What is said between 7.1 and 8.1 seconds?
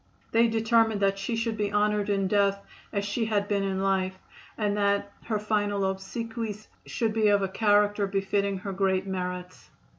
be of a character